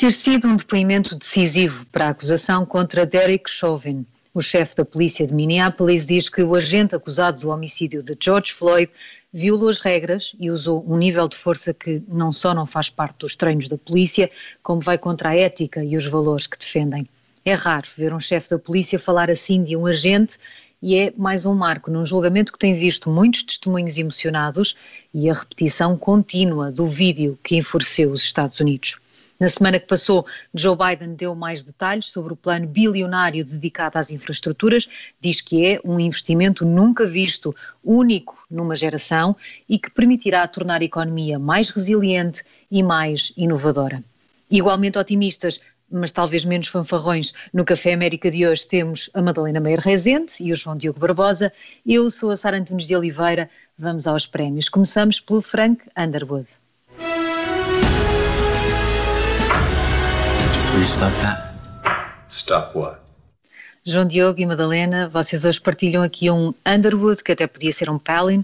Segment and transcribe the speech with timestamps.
[0.00, 4.06] ter sido um depoimento decisivo para a acusação contra Derek Chauvin.
[4.32, 8.50] O chefe da polícia de Minneapolis diz que o agente acusado do homicídio de George
[8.50, 8.90] Floyd
[9.30, 13.18] violou as regras e usou um nível de força que não só não faz parte
[13.18, 14.30] dos treinos da polícia,
[14.62, 17.06] como vai contra a ética e os valores que defendem.
[17.44, 20.38] É raro ver um chefe da polícia falar assim de um agente
[20.80, 24.74] e é mais um marco num julgamento que tem visto muitos testemunhos emocionados
[25.12, 28.98] e a repetição contínua do vídeo que enfureceu os Estados Unidos.
[29.40, 34.10] Na semana que passou, Joe Biden deu mais detalhes sobre o plano bilionário dedicado às
[34.10, 34.86] infraestruturas.
[35.18, 39.34] Diz que é um investimento nunca visto, único numa geração
[39.66, 44.04] e que permitirá tornar a economia mais resiliente e mais inovadora.
[44.50, 45.58] Igualmente otimistas,
[45.90, 50.52] mas talvez menos fanfarrões, no Café América de hoje temos a Madalena Meir Rezende e
[50.52, 51.50] o João Diogo Barbosa.
[51.86, 53.48] Eu sou a Sara Antunes de Oliveira.
[53.78, 54.68] Vamos aos prémios.
[54.68, 56.59] Começamos pelo Frank Underwood.
[60.80, 61.38] Please stop that.
[62.30, 63.00] Stop what?
[63.84, 67.98] João Diogo e Madalena, vocês hoje partilham aqui um Underwood, que até podia ser um
[67.98, 68.42] Palin,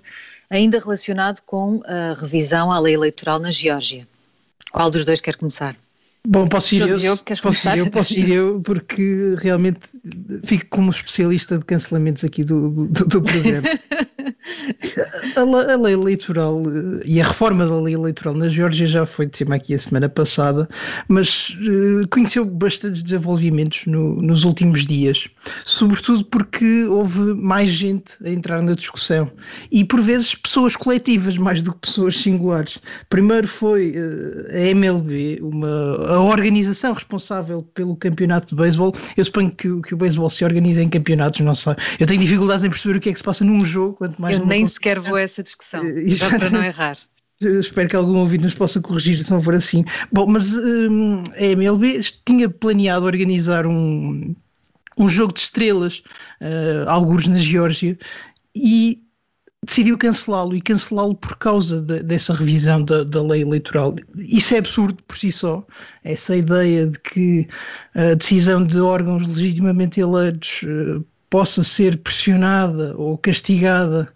[0.50, 4.06] ainda relacionado com a revisão à lei eleitoral na Geórgia.
[4.70, 5.74] Qual dos dois quer começar?
[6.28, 9.78] Bom, posso ir eu, queres posso ir eu, posso ir eu, porque realmente
[10.44, 13.68] fico como especialista de cancelamentos aqui do, do, do programa.
[15.36, 19.26] a, a, lei eleitoral eh, e a reforma da lei eleitoral na Geórgia já foi
[19.26, 20.68] tema aqui a semana passada,
[21.08, 25.28] mas uh, conheceu bastantes desenvolvimentos no, nos últimos dias,
[25.64, 29.30] sobretudo porque houve mais gente a entrar na discussão
[29.70, 32.78] e por vezes pessoas coletivas mais do que pessoas singulares.
[33.08, 38.94] Primeiro foi uh, a MLB, uma, a organização responsável pelo campeonato de beisebol.
[39.16, 41.74] Eu suponho que, que o beisebol se organiza em campeonatos, não sei.
[41.98, 44.38] Eu tenho dificuldades em perceber o que é que se passa num jogo, quanto mais
[44.38, 45.82] eu nem sequer vou a essa discussão,
[46.16, 46.96] só para não errar.
[47.40, 49.84] espero que algum ouvinte nos possa corrigir se não for assim.
[50.12, 54.34] Bom, mas hum, a MLB tinha planeado organizar um,
[54.98, 56.02] um jogo de estrelas,
[56.40, 57.98] uh, alguns na Geórgia,
[58.54, 59.05] e
[59.66, 63.94] decidiu cancelá-lo e cancelá-lo por causa de, dessa revisão da, da, lei eleitoral.
[64.16, 65.66] Isso é absurdo por si só.
[66.04, 67.48] Essa ideia de que
[67.94, 74.08] a decisão de órgãos legitimamente eleitos uh, possa ser pressionada ou castigada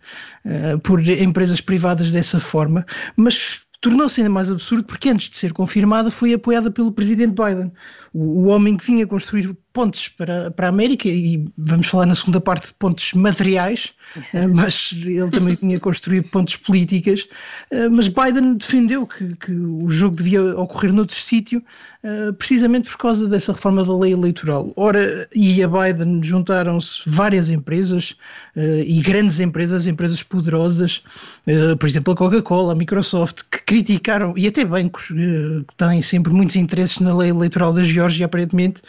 [0.45, 5.53] uh, por empresas privadas dessa forma, mas tornou-se ainda mais absurdo porque antes de ser
[5.53, 7.73] confirmada foi apoiada pelo presidente Biden,
[8.13, 12.15] o, o homem que vinha construir pontes para, para a América, e vamos falar na
[12.15, 13.93] segunda parte de pontes materiais,
[14.35, 17.29] eh, mas ele também tinha construído pontes políticas.
[17.71, 21.63] Eh, mas Biden defendeu que, que o jogo devia ocorrer noutro sítio,
[22.03, 24.73] eh, precisamente por causa dessa reforma da lei eleitoral.
[24.75, 28.17] Ora, e a Biden juntaram-se várias empresas
[28.57, 31.03] e grandes empresas, empresas poderosas,
[31.79, 36.57] por exemplo, a Coca-Cola, a Microsoft, que criticaram, e até bancos que têm sempre muitos
[36.57, 38.83] interesses na lei eleitoral da Geórgia, aparentemente,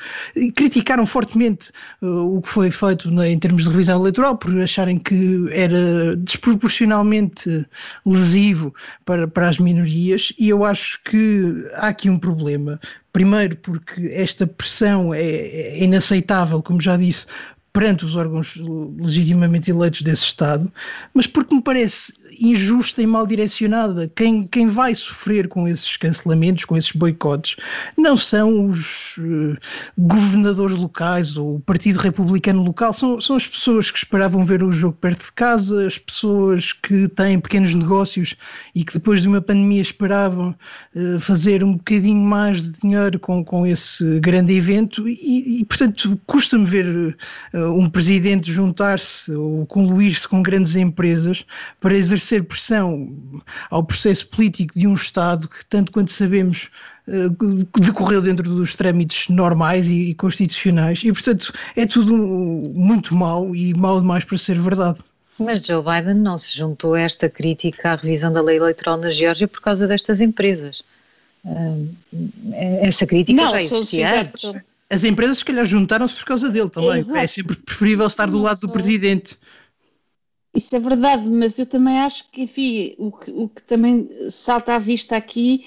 [0.56, 0.71] criticaram
[1.06, 1.70] fortemente
[2.02, 7.66] uh, o que foi feito em termos de revisão eleitoral, por acharem que era desproporcionalmente
[8.06, 8.74] lesivo
[9.06, 12.80] para, para as minorias, e eu acho que há aqui um problema.
[13.12, 17.26] Primeiro, porque esta pressão é, é inaceitável, como já disse,
[17.74, 18.56] perante os órgãos
[19.00, 20.72] legitimamente eleitos desse Estado,
[21.14, 24.12] mas porque me parece injusta e mal direcionada.
[24.16, 27.56] Quem, quem vai sofrer com esses cancelamentos, com esses boicotes,
[27.96, 29.56] não são os uh,
[29.98, 34.72] governadores locais ou o Partido Republicano local, são, são as pessoas que esperavam ver o
[34.72, 38.36] jogo perto de casa, as pessoas que têm pequenos negócios
[38.74, 40.56] e que depois de uma pandemia esperavam
[40.96, 46.20] uh, fazer um bocadinho mais de dinheiro com, com esse grande evento e, e portanto,
[46.26, 47.16] custa-me ver
[47.54, 51.46] uh, um presidente juntar-se ou concluir-se com grandes empresas
[51.80, 56.70] para exercer exercer pressão ao processo político de um Estado que, tanto quanto sabemos,
[57.08, 57.30] eh,
[57.80, 64.00] decorreu dentro dos trâmites normais e constitucionais e, portanto, é tudo muito mau e mau
[64.00, 65.00] demais para ser verdade.
[65.38, 69.10] Mas Joe Biden não se juntou a esta crítica à revisão da lei eleitoral na
[69.10, 70.84] Geórgia por causa destas empresas.
[71.46, 74.52] Eh, essa crítica não, já existia antes.
[74.90, 77.00] As empresas, se calhar, juntaram-se por causa dele também.
[77.00, 77.18] Exato.
[77.18, 79.38] É sempre preferível estar do lado do presidente.
[80.54, 84.76] Isso é verdade, mas eu também acho que, enfim, o que, o que também salta
[84.76, 85.60] à vista aqui,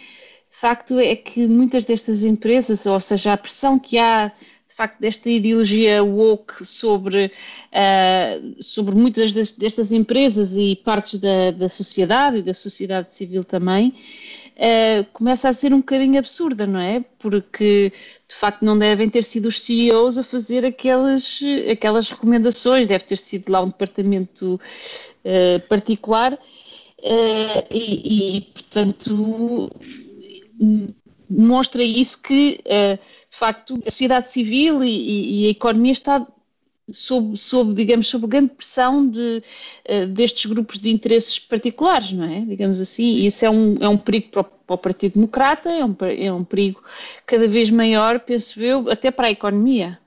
[0.51, 4.31] de facto, é que muitas destas empresas, ou seja, a pressão que há
[4.75, 11.69] de facto desta ideologia woke sobre, uh, sobre muitas destas empresas e partes da, da
[11.69, 13.95] sociedade e da sociedade civil também,
[14.56, 17.05] uh, começa a ser um bocadinho absurda, não é?
[17.19, 17.93] Porque
[18.29, 21.41] de facto não devem ter sido os CEOs a fazer aquelas,
[21.71, 24.55] aquelas recomendações, deve ter sido lá um departamento
[25.25, 29.71] uh, particular uh, e, e, portanto,
[31.29, 36.27] mostra isso que, de facto, a sociedade civil e, e a economia está
[36.91, 39.43] sob, sob, digamos, sob grande pressão de,
[39.89, 42.41] uh, destes grupos de interesses particulares, não é?
[42.41, 45.71] Digamos assim, e isso é um, é um perigo para o, para o Partido Democrata,
[45.71, 46.83] é um, é um perigo
[47.27, 49.99] cada vez maior, penso eu, até para a economia.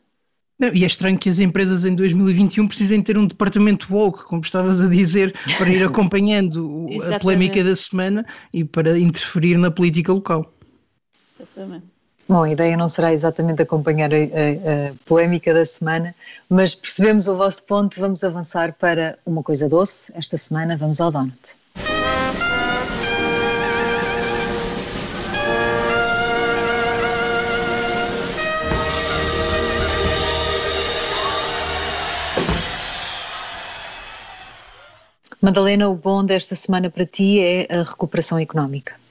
[0.60, 4.42] Não, e é estranho que as empresas em 2021 precisem ter um departamento woke, como
[4.42, 10.12] estavas a dizer, para ir acompanhando a polémica da semana e para interferir na política
[10.12, 10.52] local.
[11.40, 11.97] Exatamente.
[12.30, 16.14] Bom, a ideia não será exatamente acompanhar a, a, a, polémica da semana,
[16.50, 17.98] mas percebemos o vosso ponto.
[18.02, 20.12] Vamos avançar para uma coisa doce.
[20.14, 21.38] Esta semana vamos ao donut.
[35.42, 39.07] Madalena, o bom desta semana para ti é a recuperação económica.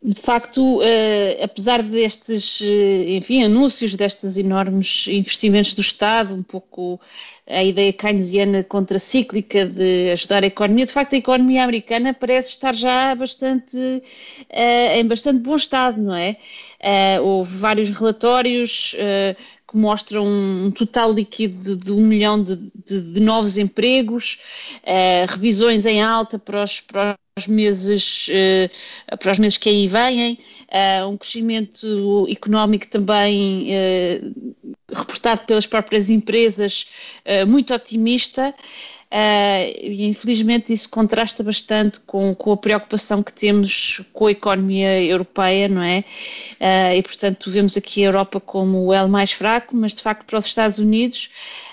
[0.00, 2.64] De facto, uh, apesar destes, uh,
[3.08, 7.00] enfim, anúncios destes enormes investimentos do Estado, um pouco
[7.44, 12.76] a ideia keynesiana contracíclica de ajudar a economia, de facto a economia americana parece estar
[12.76, 16.36] já bastante, uh, em bastante bom estado, não é?
[17.20, 18.94] houve vários relatórios
[19.68, 24.38] que mostram um total líquido de, de um milhão de, de, de novos empregos,
[25.28, 30.38] revisões em alta para os, para os meses, uh, para os meses que aí vêm,
[31.02, 33.68] uh, um crescimento económico também
[34.90, 36.86] reportado pelas próprias empresas
[37.46, 38.54] muito otimista.
[39.10, 45.02] Uh, e infelizmente isso contrasta bastante com, com, a preocupação que temos com a economia
[45.02, 46.04] europeia, não é?
[46.60, 50.26] Uh, e portanto vemos aqui a Europa como o elo mais fraco, mas de facto
[50.26, 51.30] para os Estados Unidos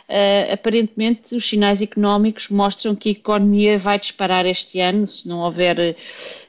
[0.07, 5.39] Uh, aparentemente os sinais económicos mostram que a economia vai disparar este ano se não
[5.39, 5.97] houver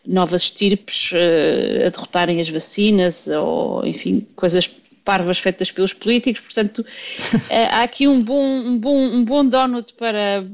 [0.07, 4.71] novas estirpes uh, a derrotarem as vacinas ou enfim coisas
[5.07, 6.85] parvas feitas pelos políticos, portanto
[7.49, 10.47] eh, há aqui um bom, um bom, um bom donut para,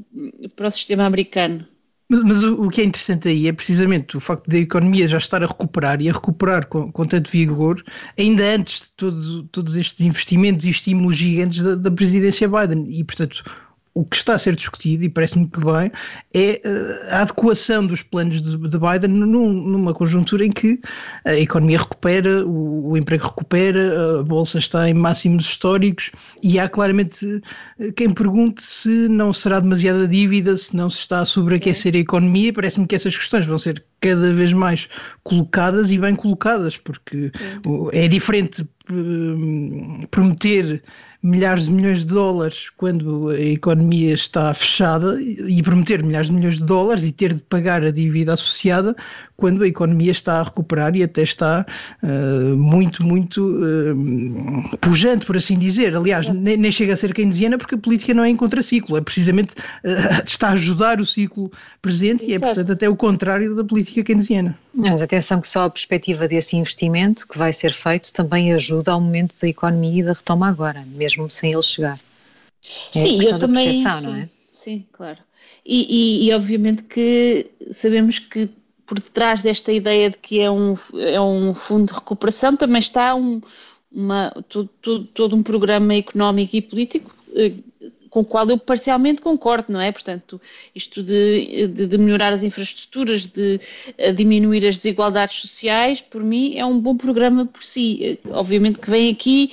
[0.55, 1.67] para o sistema americano.
[2.09, 5.17] Mas, mas o, o, que é interessante aí é precisamente o facto da economia já
[5.17, 7.83] estar a recuperar e a recuperar com, com tanto vigor,
[8.17, 12.85] ainda antes de todo, todos estes investimentos e estímulos gigantes da, da presidência Biden.
[12.87, 13.43] E, portanto,
[13.95, 15.91] o que está a ser discutido, e parece-me que bem,
[16.33, 20.79] é eh, a adequação dos planos de, de Biden num, numa conjuntura em que
[21.25, 26.11] a economia recupera, o, o, emprego recupera, a bolsa está em máximos históricos
[26.41, 27.39] e há claramente
[27.79, 31.99] eh, quem pergunte se não será demasiada dívida, se não se está a sobreaquecer a
[31.99, 32.51] economia.
[32.51, 34.89] Parece-me que essas questões vão ser cada vez mais
[35.23, 37.31] colocadas e bem colocadas, porque
[37.91, 40.83] é diferente eh, prometer
[41.23, 46.57] milhares de milhões de dólares quando a economia está fechada e prometer milhares de milhões
[46.57, 48.93] de dólares e ter de pagar a dívida associada
[49.43, 51.65] quando a economia está a recuperar e até está
[52.01, 55.93] uh, muito, muito uh, pujante, por assim dizer.
[55.97, 59.01] Aliás, nem, nem, chega a ser keynesiana porque a política não é em contraciclo, é
[59.01, 61.51] precisamente uh, está a ajudar o ciclo
[61.81, 62.31] presente Exato.
[62.31, 64.57] e é, portanto, até o contrário da política keynesiana.
[64.73, 69.01] Mas atenção que só a perspectiva desse investimento que vai ser feito também ajuda ao
[69.01, 71.95] momento da economia e da retoma agora, mesmo sem ele chegar.
[71.95, 71.99] É
[72.61, 73.73] sim, eu também.
[73.73, 74.29] Sim, é?
[74.53, 75.17] sim, claro.
[75.65, 78.49] E, e, e, obviamente que sabemos que
[78.93, 83.15] por detrás desta ideia de que é um, é um fundo de recuperação também está
[83.15, 83.41] um,
[83.91, 87.53] uma, todo, todo, todo um programa económico e político eh,
[88.13, 89.91] com o qual eu parcialmente concordo, não é?
[89.91, 90.39] Portanto,
[90.75, 93.59] isto de, de, de melhorar as infraestruturas, de,
[93.97, 98.19] de, diminuir as desigualdades sociais, por mim é um bom programa por si.
[98.29, 99.51] Obviamente que vem aqui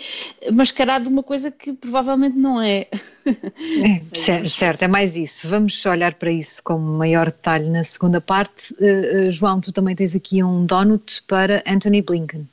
[0.53, 2.87] mascarado de uma coisa que provavelmente não é.
[3.25, 5.49] é certo, certo, é mais isso.
[5.49, 8.75] Vamos olhar para isso com maior detalhe na segunda parte.
[8.75, 12.47] Uh, João, tu também tens aqui um donut para Anthony Blinken.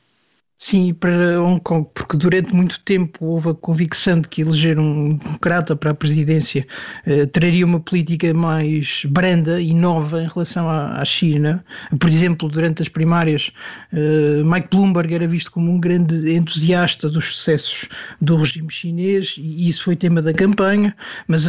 [0.60, 5.16] Sim, para Hong Kong, porque durante muito tempo houve a convicção de que eleger um
[5.16, 6.66] democrata para a presidência
[7.06, 11.64] eh, traria uma política mais branda e nova em relação à, à China.
[12.00, 13.52] Por exemplo, durante as primárias,
[13.94, 17.88] eh, Mike Bloomberg era visto como um grande entusiasta dos sucessos
[18.20, 20.96] do regime chinês e isso foi tema da campanha,
[21.28, 21.48] mas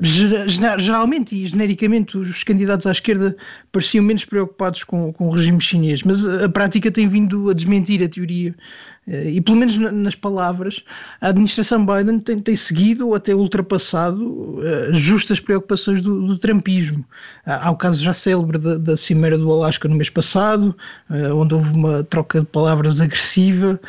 [0.00, 3.36] geralmente e genericamente os candidatos à esquerda
[3.72, 8.02] pareciam menos preocupados com, com o regime chinês, mas a prática tem vindo a desmentir
[8.02, 8.54] a teoria
[9.08, 10.84] e pelo menos nas palavras,
[11.20, 17.04] a administração Biden tem, tem seguido ou até ultrapassado uh, justas preocupações do, do Trumpismo.
[17.46, 20.76] Há o caso já célebre da, da Cimeira do Alasca no mês passado,
[21.08, 23.80] uh, onde houve uma troca de palavras agressiva.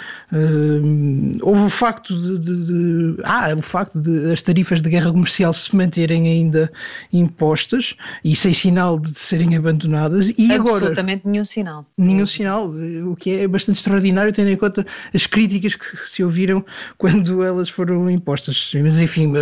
[1.42, 5.52] Houve o facto de, de, de, ah, o facto de as tarifas de guerra comercial
[5.52, 6.72] se manterem ainda
[7.12, 10.30] impostas e sem sinal de serem abandonadas.
[10.38, 11.86] E Absolutamente agora, nenhum sinal.
[11.98, 12.72] Nenhum sinal,
[13.06, 16.66] o que é bastante extraordinário, tendo em conta as críticas que se ouviram
[16.98, 18.72] quando elas foram impostas.
[18.76, 19.34] Mas enfim,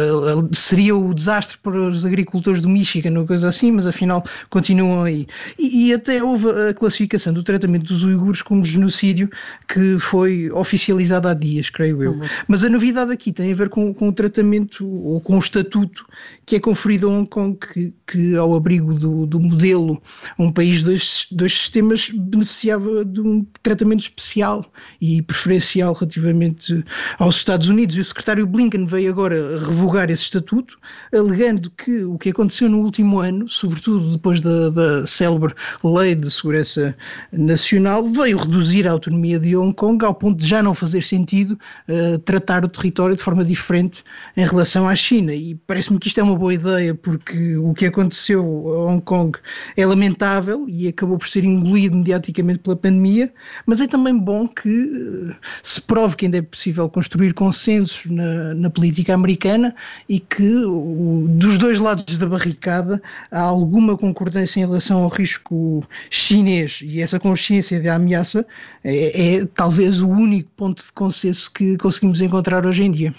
[0.54, 5.28] seria o desastre para os agricultores do Michigan ou coisa assim, mas afinal continuam aí.
[5.58, 9.30] E, e até houve a classificação do tratamento dos uigures como genocídio
[9.68, 12.12] que foi oficializada há dias, creio eu.
[12.14, 12.28] Uhum.
[12.48, 16.06] Mas a novidade aqui tem a ver com, com o tratamento ou com o estatuto
[16.46, 20.02] que é conferido a Hong Kong, que, que ao abrigo do, do modelo
[20.40, 24.72] um país dois, dois sistemas beneficiava de um tratamento especial
[25.02, 25.57] e preferencial
[25.94, 26.84] relativamente
[27.20, 27.96] aos Estados Unidos.
[27.96, 30.78] E o secretário Blinken veio agora revogar esse estatuto,
[31.14, 36.30] alegando que o que aconteceu no último ano, sobretudo depois da, da célebre Lei de
[36.30, 36.96] Segurança
[37.32, 41.58] Nacional, veio reduzir a autonomia de Hong Kong ao ponto de já não fazer sentido
[41.88, 44.04] uh, tratar o território de forma diferente
[44.36, 45.34] em relação à China.
[45.34, 49.38] E parece-me que isto é uma boa ideia, porque o que aconteceu a Hong Kong
[49.76, 53.32] é lamentável e acabou por ser engolido mediaticamente pela pandemia,
[53.66, 58.54] mas é também bom que uh, se prove que ainda é possível construir consensos na,
[58.54, 59.76] na política americana
[60.08, 63.02] e que o, dos dois lados da barricada
[63.32, 68.46] há alguma concordância em relação ao risco chinês e essa consciência da ameaça
[68.84, 73.16] é, é talvez o único ponto de consenso que conseguimos encontrar hoje em dia.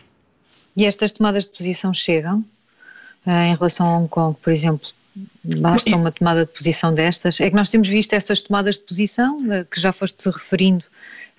[0.76, 2.44] E estas tomadas de posição chegam?
[3.26, 4.88] em relação a Hong Kong, por exemplo,
[5.44, 7.40] basta uma tomada de posição destas?
[7.40, 10.84] É que nós temos visto estas tomadas de posição, eh, que já foste referindo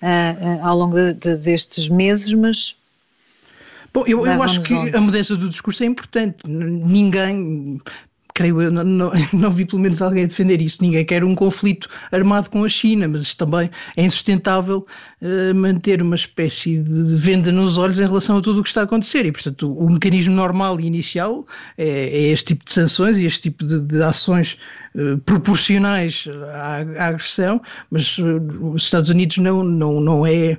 [0.02, 2.76] uh, ao longo de, de, destes meses, mas.
[3.92, 6.36] Bom, eu, eu acho que a mudança do discurso é importante.
[6.46, 7.80] Ninguém,
[8.40, 10.82] creio eu, não, não, não, vi pelo menos alguém defender isso.
[10.82, 14.86] Ninguém quer um conflito armado com a China, mas também é insustentável
[15.20, 18.80] uh, manter uma espécie de venda nos olhos em relação a tudo o que está
[18.80, 19.26] a acontecer.
[19.26, 23.26] E, portanto, o, o mecanismo normal e inicial é, é, este tipo de sanções e
[23.26, 24.56] este tipo de, de ações
[24.94, 28.40] uh, proporcionais à, à, agressão, mas uh,
[28.72, 30.58] os Estados Unidos não, não, não é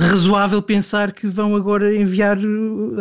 [0.00, 2.38] razoável pensar que vão agora enviar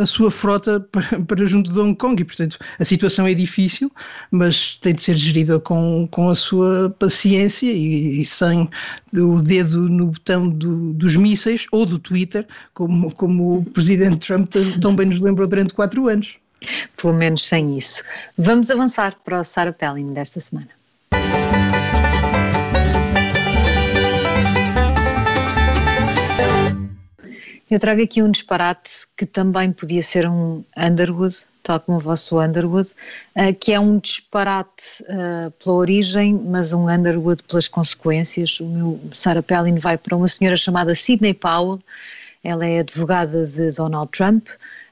[0.01, 2.19] a sua frota para, para junto de Hong Kong.
[2.19, 3.91] E, portanto, a situação é difícil difícil,
[4.31, 8.69] mas tem de ser gerida com, com a sua paciência e, e sem
[9.13, 14.51] o dedo no botão do, dos mísseis ou do Twitter, como, como o presidente Trump
[14.81, 16.36] tão bem nos lembrou durante quatro anos.
[17.00, 18.03] Pelo menos sem isso.
[18.38, 20.69] Vamos avançar para o Sarah Palin desta semana.
[27.69, 31.36] Eu trago aqui um disparate que também podia ser um Underwood,
[31.67, 32.89] tal como o vosso Underwood,
[33.36, 38.62] uh, que é um disparate uh, pela origem, mas um Underwood pelas consequências.
[38.62, 41.81] O meu Sarah Palin vai para uma senhora chamada Sidney Powell,
[42.41, 44.47] ela é advogada de Donald Trump,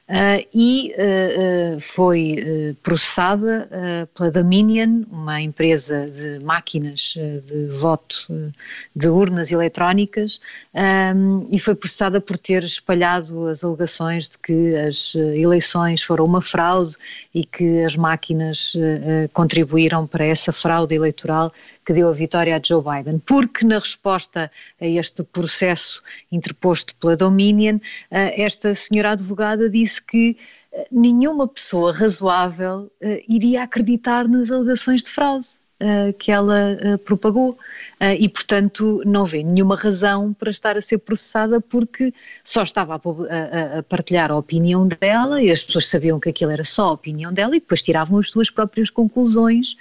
[0.08, 3.68] Uh, e uh, uh, foi processada
[4.14, 8.52] pela Dominion, uma empresa de máquinas de voto
[8.94, 10.40] de urnas eletrónicas,
[10.72, 16.40] um, e foi processada por ter espalhado as alegações de que as eleições foram uma
[16.40, 16.94] fraude
[17.34, 18.74] e que as máquinas
[19.32, 21.52] contribuíram para essa fraude eleitoral
[21.86, 24.50] que deu a vitória a Joe Biden, porque na resposta
[24.80, 26.02] a este processo
[26.32, 27.78] interposto pela Dominion,
[28.10, 30.36] eh, esta senhora advogada disse que
[30.72, 35.46] eh, nenhuma pessoa razoável eh, iria acreditar nas alegações de fraude.
[36.18, 37.58] Que ela propagou
[38.18, 42.12] e, portanto, não vê nenhuma razão para estar a ser processada porque
[42.44, 46.50] só estava a, a, a, partilhar a opinião dela e as pessoas sabiam que aquilo
[46.50, 49.76] era só a opinião dela e depois tiravam as suas próprias conclusões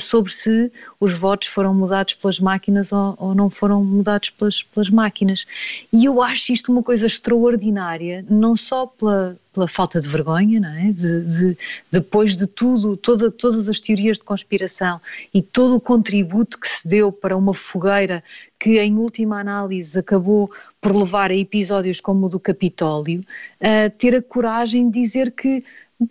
[0.00, 4.90] sobre se os votos foram mudados pelas máquinas ou, ou não foram mudados pelas, pelas
[4.90, 5.46] máquinas.
[5.92, 10.68] E eu acho isto uma coisa extraordinária, não só pela pela falta de vergonha, não
[10.68, 10.92] é?
[10.92, 11.58] De, de,
[11.90, 15.00] depois de tudo, toda, todas as teorias de conspiração
[15.32, 18.22] e todo o contributo que se deu para fogueira
[18.58, 23.20] que, em última análise, acabou por levar a episódios como o do Capitólio,
[23.60, 25.62] uh, ter a coragem de dizer que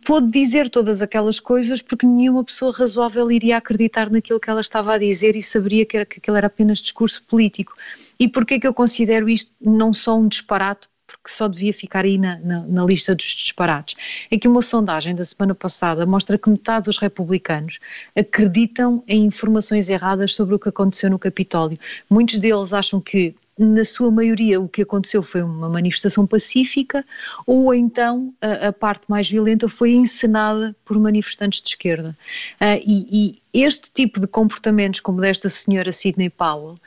[0.06, 4.94] pôde dizer todas aquelas coisas porque nenhuma pessoa razoável iria acreditar naquilo que ela estava
[4.94, 7.74] a dizer e saberia que, era, que aquilo era apenas discurso político.
[8.20, 10.88] E porquê que eu considero isto não só um disparate,
[11.18, 13.96] porque só devia ficar aí na, na, na, lista dos disparates.
[14.30, 17.80] É que uma sondagem da semana passada mostra que metade dos republicanos
[18.16, 21.80] acreditam em informações erradas sobre o que aconteceu no Capitólio.
[22.10, 27.06] Muitos deles acham que na sua maioria, o que aconteceu foi uma manifestação pacífica,
[27.46, 32.18] ou então a, a parte mais violenta foi encenada por manifestantes de esquerda.
[32.60, 36.80] Uh, e, e, este tipo de comportamentos, como desta senhora Sidney Powell,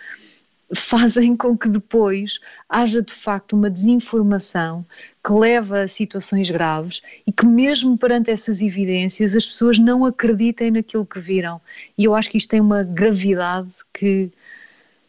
[0.75, 4.85] fazem com que depois haja de facto uma desinformação
[5.25, 10.71] que leva a situações graves e que, mesmo perante essas evidências, as pessoas não acreditem
[10.71, 11.61] naquilo que viram.
[11.97, 14.31] E eu acho que isto tem uma gravidade que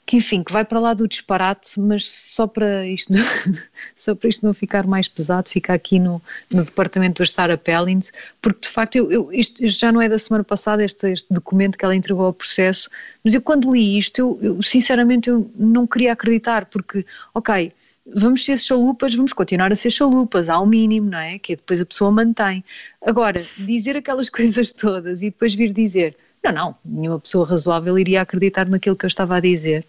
[0.07, 3.11] que enfim, que vai para lá do disparate, mas só para isto,
[3.93, 8.13] só para isto não ficar mais pesado, fica aqui no, no departamento do Sarah Pellins,
[8.41, 11.77] porque de facto eu, eu isto, já não é da semana passada, este, este, documento
[11.77, 12.89] que ela entregou ao processo,
[13.21, 17.73] mas eu quando li isto, eu, eu sinceramente eu não queria acreditar, porque, ok,
[18.15, 21.37] vamos ser chalupas, vamos continuar a ser chalupas, há mínimo, não é?
[21.37, 22.63] Que depois a pessoa mantém.
[23.05, 28.21] Agora, dizer aquelas coisas todas e depois vir dizer, não, não, nenhuma pessoa razoável iria
[28.21, 29.85] acreditar naquilo que eu estava a dizer.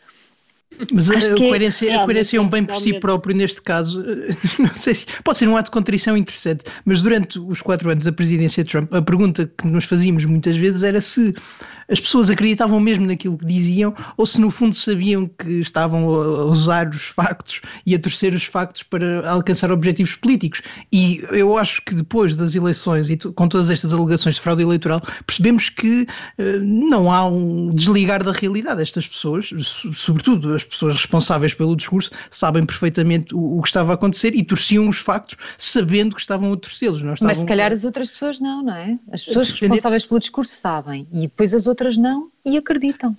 [0.93, 4.05] Mas a, coerência, é, a coerência é um bem por si próprio neste caso.
[4.59, 8.05] Não sei se, pode ser um ato de contrição interessante, mas durante os quatro anos
[8.05, 11.35] da presidência de Trump, a pergunta que nos fazíamos muitas vezes era se
[11.89, 16.45] as pessoas acreditavam mesmo naquilo que diziam ou se no fundo sabiam que estavam a
[16.45, 20.61] usar os factos e a torcer os factos para alcançar objetivos políticos.
[20.93, 25.01] E eu acho que depois das eleições e com todas estas alegações de fraude eleitoral,
[25.27, 28.83] percebemos que uh, não há um desligar da realidade.
[28.83, 29.51] Estas pessoas,
[29.95, 34.45] sobretudo as pessoas responsáveis pelo discurso, sabem perfeitamente o, o que estava a acontecer e
[34.45, 37.03] torciam os factos sabendo que estavam a torcê-los.
[37.03, 38.99] Mas se calhar as outras pessoas não, não é?
[39.11, 43.17] As pessoas responsáveis pelo discurso sabem e depois as outras outras não e acreditam.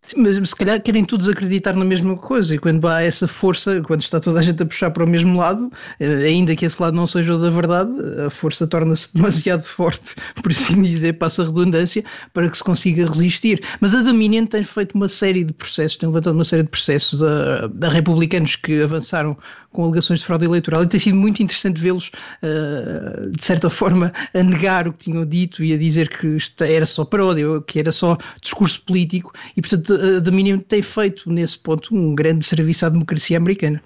[0.00, 3.82] Sim, mas se calhar querem todos acreditar na mesma coisa e quando há essa força,
[3.82, 6.80] quando está toda a gente a puxar para o mesmo lado, eh, ainda que esse
[6.80, 7.90] lado não seja o da verdade,
[8.24, 13.06] a força torna-se demasiado forte, por assim dizer, passa a redundância, para que se consiga
[13.06, 13.60] resistir.
[13.80, 17.20] Mas a Dominion tem feito uma série de processos, tem levantado uma série de processos
[17.22, 19.36] a, a republicanos que avançaram
[19.72, 22.10] com alegações de fraude eleitoral e tem sido muito interessante vê-los,
[22.42, 26.62] uh, de certa forma, a negar o que tinham dito e a dizer que isto
[26.64, 31.58] era só paródia, que era só discurso político e, portanto, a Dominion tem feito, nesse
[31.58, 33.82] ponto, um grande serviço à democracia americana.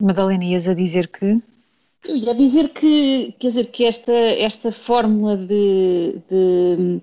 [0.00, 1.40] Madalena, ias a dizer que?
[2.04, 7.00] Eu ia dizer que, quer dizer, que esta, esta fórmula de, de,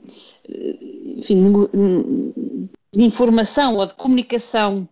[1.18, 1.44] enfim,
[2.94, 4.90] de informação ou de comunicação,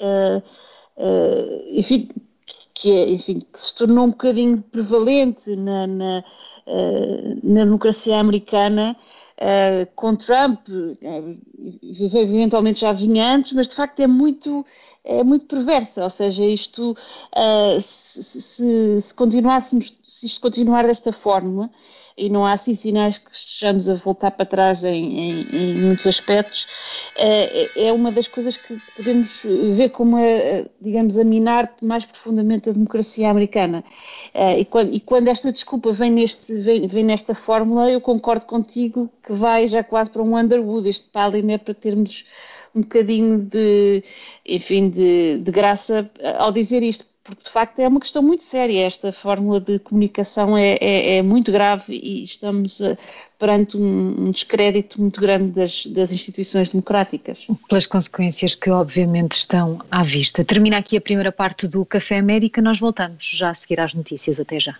[0.00, 0.42] uh,
[0.96, 2.08] uh, enfim,
[2.80, 6.24] que, é, enfim, que se tornou um bocadinho prevalente na, na,
[6.66, 8.96] uh, na democracia americana,
[9.36, 11.38] uh, com Trump, uh,
[11.82, 14.64] eventualmente já vinha antes, mas de facto é muito,
[15.04, 21.12] é muito perversa, ou seja, isto, uh, se, se, se, continuássemos, se isto continuar desta
[21.12, 21.70] forma,
[22.20, 26.06] e não há assim sinais que estejamos a voltar para trás em, em, em muitos
[26.06, 26.68] aspectos,
[27.16, 30.20] é, é uma das coisas que podemos ver como, a,
[30.80, 33.82] digamos, a minar mais profundamente a democracia americana.
[34.58, 39.10] E quando, e quando esta desculpa vem, neste, vem, vem, nesta fórmula, eu concordo contigo
[39.22, 42.24] que vai já quase para um Underwood, este Palin é para termos
[42.74, 44.02] um bocadinho de,
[44.46, 48.86] enfim, de, de graça ao dizer isto, porque de facto é uma questão muito séria.
[48.86, 52.96] Esta fórmula de comunicação é, é, é muito grave e estamos uh,
[53.38, 57.46] perante um, um, descrédito muito grande das, das instituições democráticas.
[57.68, 60.44] Pelas consequências que obviamente estão à vista.
[60.44, 64.40] Termina aqui a primeira parte do Café América, nós voltamos já a seguir às notícias.
[64.40, 64.76] Até já.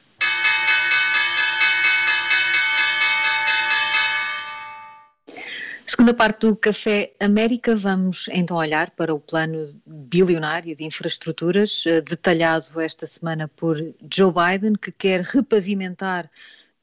[5.93, 12.01] Segunda parte do Café América, vamos então olhar para o plano bilionário de infraestruturas, eh,
[12.01, 13.77] detalhado esta semana por
[14.09, 16.31] Joe Biden, que quer repavimentar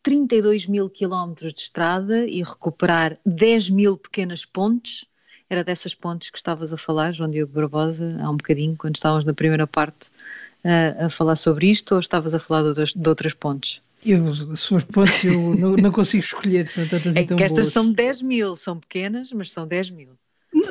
[0.04, 5.06] 32 mil quilómetros de estrada e recuperar 10 mil pequenas pontes.
[5.50, 9.24] Era dessas pontes que estavas a falar, João Diogo Barbosa, há um bocadinho, quando estávamos
[9.24, 10.10] na primeira parte
[10.66, 13.82] a, eh, a falar sobre isto, ou estavas a falar de outras, de outras pontes?
[14.06, 17.44] Eu, se for pontos, eu não, não, consigo escolher, são tantas é e tão que
[17.44, 17.72] estas boas.
[17.72, 20.18] são 10 mil, são pequenas, mas são 10 mil.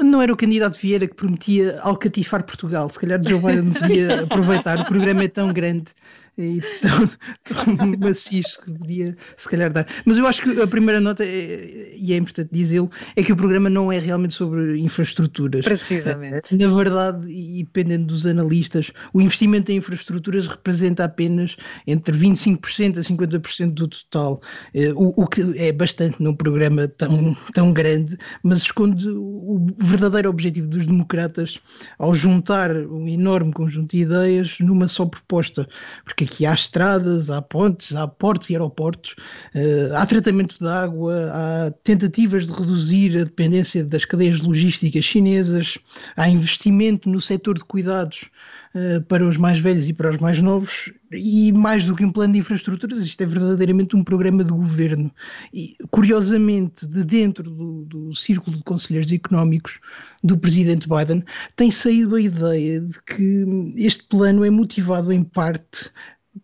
[0.02, 4.80] Não era o candidato Vieira que prometia alcatifar Portugal, se calhar Joe Biden podia aproveitar,
[4.80, 5.92] o programa é tão grande
[6.38, 9.87] e tão, tão maciço que podia se calhar dar.
[10.05, 13.37] Mas eu acho que a primeira nota, é, e é importante dizê-lo, é que o
[13.37, 15.64] programa não é realmente sobre infraestruturas.
[15.64, 16.55] Precisamente.
[16.57, 23.01] Na verdade, e dependendo dos analistas, o investimento em infraestruturas representa apenas entre 25% a
[23.01, 24.40] 50% do total,
[24.75, 30.29] eh, o, o, que é bastante num programa tão, tão grande, mas esconde o verdadeiro
[30.29, 31.59] objetivo dos democratas
[31.99, 35.66] ao juntar um enorme conjunto de ideias numa só proposta.
[36.05, 39.14] Porque aqui há estradas, há pontes, há portos e aeroportos,
[39.54, 45.78] uh, há tratamento de água, há tentativas de reduzir a dependência das cadeias logísticas chinesas,
[46.16, 48.28] há investimento no setor de cuidados
[48.74, 52.10] uh, para os mais velhos e para os mais novos, e mais do que um
[52.10, 55.10] plano de infraestruturas, isto é verdadeiramente um programa de governo.
[55.52, 59.78] E, curiosamente, de dentro do, do círculo de conselheiros económicos
[60.22, 61.22] do presidente Biden,
[61.54, 65.90] tem saído a ideia de que este plano é motivado em parte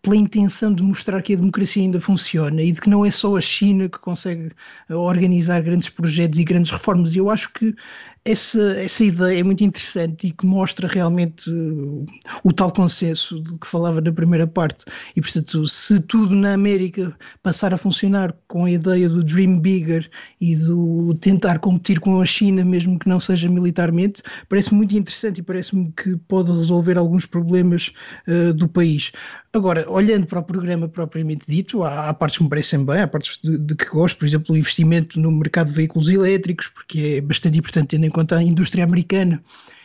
[0.03, 3.37] pela intenção de mostrar que a democracia ainda funciona e de que não é só
[3.37, 4.51] a China que consegue
[4.91, 7.15] organizar grandes projetos e grandes reformas.
[7.15, 7.75] E eu acho que
[8.25, 12.07] essa, essa ideia é muito interessante e que mostra realmente o,
[12.45, 14.85] o tal consenso de que falava na primeira parte.
[15.17, 20.09] E, portanto, se tudo na América passar a funcionar com a ideia do Dream Bigger
[20.41, 25.39] e do tentar competir com a China, mesmo que não seja militarmente, parece muito interessante
[25.39, 27.93] e parece-me que pode resolver alguns problemas
[28.29, 29.11] uh, do país.
[29.53, 33.09] Agora, olhando para o programa propriamente dito, há, há partes que me parecem bem, há
[33.09, 37.17] partes de, de, que gosto, por exemplo, o investimento no mercado de veículos elétricos, porque
[37.19, 39.43] é bastante importante tendo em conta a indústria americana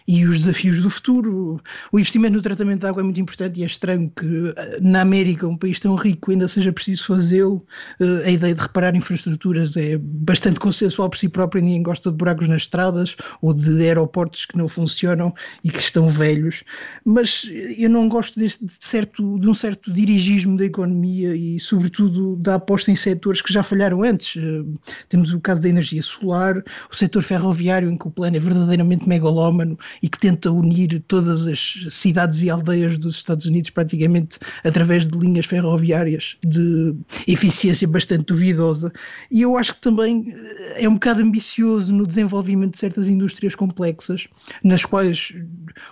[0.07, 1.61] e os desafios do futuro.
[1.91, 5.01] O investimento no tratamento de água é muito importante e é estranho que eh, na
[5.01, 7.65] América, um país tão rico, ainda seja preciso fazê-lo.
[7.99, 12.15] Eh, a ideia de reparar infraestruturas é bastante consensual por si própria, ninguém gosta de
[12.15, 16.63] buracos nas estradas ou de aeroportos que não funcionam e que estão velhos.
[17.03, 17.45] Mas
[17.77, 22.55] eu não gosto deste, de, certo, de um certo dirigismo da economia e, sobretudo, da
[22.55, 24.41] aposta em setores que já falharam antes.
[24.41, 24.63] Eh,
[25.09, 29.07] temos o caso da energia solar, o setor ferroviário, em que o plano é verdadeiramente
[29.07, 35.07] megalómano e que tenta unir todas as cidades e aldeias dos Estados Unidos praticamente através
[35.07, 36.95] de linhas ferroviárias de
[37.27, 38.91] eficiência bastante duvidosa.
[39.31, 43.55] E eu acho que também eh, é um bocado ambicioso no desenvolvimento de certas indústrias
[43.55, 44.27] complexas,
[44.63, 45.33] nas quais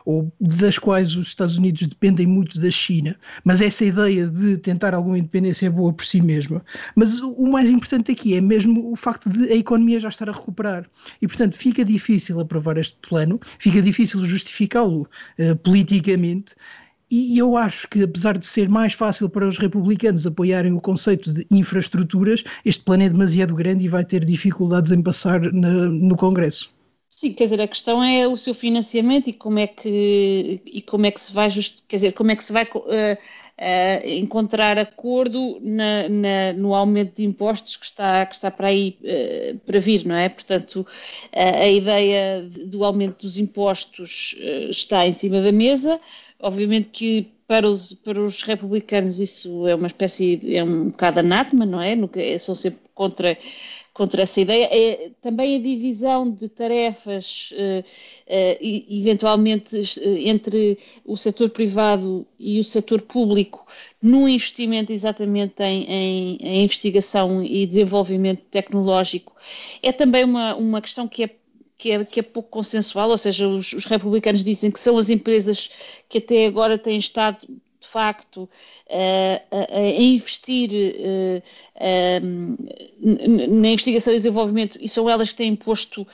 [0.06, 4.94] ou das quais os Estados Unidos dependem muito da China, mas essa ideia de tentar
[4.94, 6.64] alguma independência é boa por si mesma.
[6.96, 10.34] Mas o mais importante aqui é mesmo o facto de a economia já estar a
[10.34, 10.86] recuperar.
[11.22, 15.08] E, portanto, fica difícil aprovar este plano, fica difícil difícil justificá-lo
[15.40, 16.54] uh, politicamente.
[17.10, 21.32] E eu acho que, apesar de ser mais fácil para os republicanos apoiarem o conceito
[21.32, 26.18] de infraestruturas, este plano é demasiado grande e vai ter dificuldades em passar na, no
[26.18, 26.74] Congresso.
[27.08, 31.06] Sim, quer dizer, a questão é o seu financiamento e como é que, e como
[31.06, 31.50] é que se vai,
[31.88, 33.18] quer dizer, como é que se vai uh,
[33.60, 38.98] uh, encontrar acordo na, na, no aumento de impostos que está, que está para aí
[39.02, 40.30] uh, para vir, não é?
[40.30, 40.86] Portanto, uh,
[41.34, 44.36] a ideia do aumento dos impostos
[44.70, 46.00] está em cima da mesa.
[46.40, 51.66] Obviamente que para os, para os republicanos isso é uma espécie, é um bocado anátema,
[51.66, 51.96] não é?
[52.40, 53.38] São sempre contra
[53.96, 54.68] contra essa ideia.
[54.70, 58.58] É também a divisão de tarefas, uh, uh,
[58.90, 63.66] eventualmente, uh, entre o setor privado e o setor público,
[64.02, 69.34] no investimento exatamente em, em, em, investigação e desenvolvimento tecnológico,
[69.82, 71.30] é também uma, uma questão que é
[71.78, 75.10] que é, que é pouco consensual, ou seja, os, os, republicanos dizem que são as
[75.10, 75.70] empresas
[76.08, 77.46] que até agora têm estado
[77.86, 78.50] de facto,
[78.90, 81.44] a, a investir uh,
[83.50, 86.08] na investigação e desenvolvimento e são elas que têm posto uh,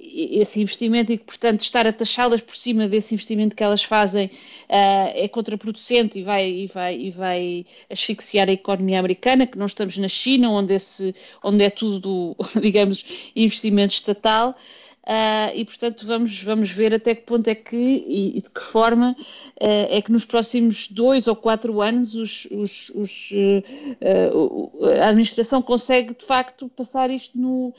[0.00, 4.30] esse investimento e que, portanto, estar a taxá-las por cima desse investimento que elas fazem
[4.68, 9.96] é contraproducente e vai, e, vai, e vai asfixiar a economia americana, que não estamos
[9.96, 14.56] na China, onde, esse, onde é tudo, digamos, investimento estatal.
[15.06, 18.60] Uh, e portanto vamos, vamos ver até que ponto é que e, e de que
[18.60, 25.06] forma uh, é que nos próximos dois ou quatro anos os, os, os, uh, a
[25.06, 27.72] administração consegue de facto passar isto no,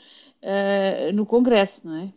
[1.12, 2.12] no Congresso, não é?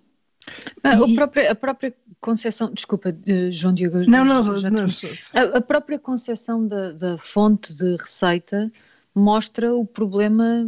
[0.81, 3.13] Ah, a, própria, a própria concepção, desculpa,
[3.51, 3.99] João Diogo.
[4.09, 4.87] Não, não, não, não
[5.33, 8.71] a, a, própria concepção da, da fonte de receita
[9.13, 10.67] mostra o problema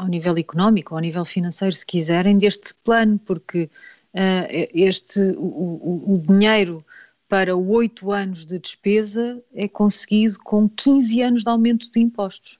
[0.00, 3.64] ao nível económico, ao nível financeiro, se quiserem, deste plano, porque
[4.14, 6.84] uh, este, o, o, dinheiro
[7.28, 12.58] para oito anos de despesa é conseguido com 15 anos de aumento de impostos.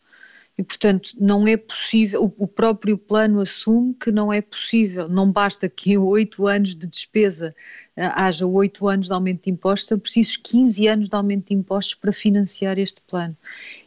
[0.58, 5.66] E, portanto, não é possível, o, próprio plano assume que não é possível, não basta
[5.66, 7.54] que em oito anos de despesa
[7.96, 11.54] uh, haja oito anos de aumento de impostos, são precisos 15 anos de aumento de
[11.54, 13.34] impostos para financiar este plano.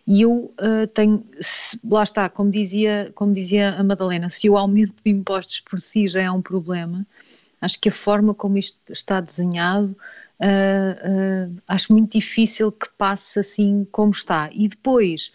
[0.05, 4.57] E eu uh, tenho, se, lá está, como dizia, como dizia a Madalena, se o
[4.57, 7.07] aumento de impostos por si já é um problema,
[7.61, 9.95] acho que a forma como isto está desenhado,
[10.41, 14.49] uh, uh, acho muito difícil que passe assim como está.
[14.51, 15.31] E depois,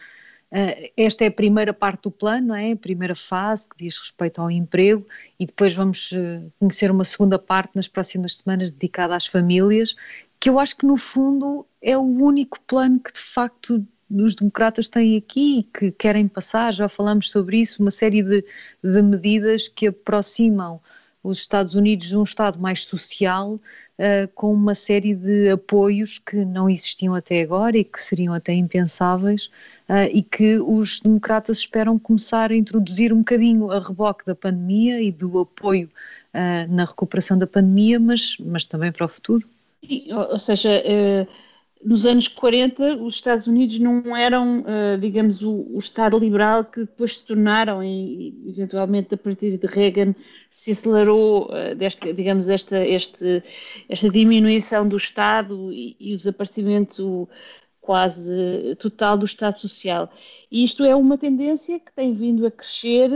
[0.96, 2.72] esta é a primeira parte do plano, é?
[2.72, 5.06] a primeira fase que diz respeito ao emprego,
[5.38, 6.10] e depois vamos
[6.58, 9.94] conhecer uma segunda parte nas próximas semanas dedicada às famílias,
[10.40, 14.88] que eu acho que no fundo é o único plano que de facto os democratas
[14.88, 18.44] têm aqui e que querem passar, já falamos sobre isso, uma série de,
[18.82, 20.80] de medidas que aproximam
[21.22, 26.44] os Estados Unidos de um Estado mais social, uh, com uma série de apoios que
[26.44, 29.46] não existiam até agora e que seriam até impensáveis,
[29.88, 35.02] uh, e que os democratas esperam começar a introduzir um bocadinho a reboque da pandemia
[35.02, 35.90] e do apoio
[36.34, 39.46] uh, na recuperação da pandemia, mas, mas também para o futuro.
[40.10, 40.82] ou seja,
[41.84, 46.80] nos anos 40 os Estados Unidos não eram, uh, digamos, o, o, Estado liberal que
[46.80, 50.14] depois se tornaram e eventualmente a partir de Reagan
[50.50, 53.42] se acelerou, deste, digamos, esta, este,
[53.88, 57.28] esta diminuição do Estado e, e o desaparecimento
[57.88, 60.12] quase total do Estado Social.
[60.52, 63.10] E isto é uma tendência que tem vindo a crescer,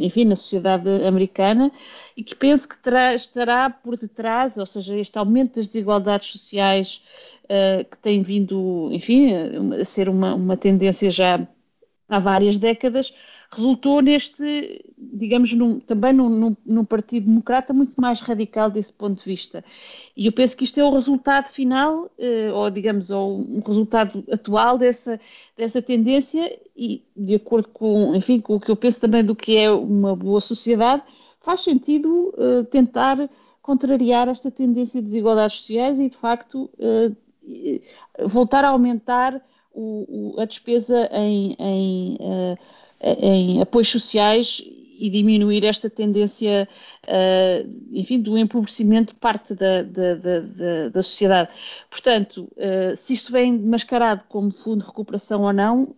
[0.00, 1.70] enfim, na sociedade americana
[2.16, 7.02] e que penso que terá, estará por detrás, ou seja, este aumento das desigualdades sociais
[7.44, 9.34] uh, que tem vindo, enfim,
[9.78, 11.46] a ser uma, uma tendência já
[12.08, 13.12] há várias décadas,
[13.54, 19.22] resultou neste, digamos, num, também num, num, num, Partido Democrata muito mais radical desse ponto
[19.22, 19.64] de vista.
[20.16, 24.24] E eu penso que isto é o resultado final, eh, ou digamos, ou um resultado
[24.30, 25.20] atual dessa,
[25.56, 29.56] dessa tendência e de acordo com, enfim, com o que eu penso também do que
[29.56, 31.02] é uma boa sociedade,
[31.40, 33.28] faz sentido eh, tentar
[33.62, 37.12] contrariar esta tendência de desigualdades sociais e, de facto, eh,
[38.26, 39.40] voltar a aumentar
[39.74, 42.58] o, o, a despesa em, em, uh,
[43.04, 44.62] em, apoios sociais
[44.98, 46.68] e diminuir esta tendência,
[47.04, 51.50] uh, enfim, do empobrecimento de parte da, da, da, da sociedade.
[51.90, 55.94] Portanto, uh, se isto vem mascarado como fundo de recuperação ou não,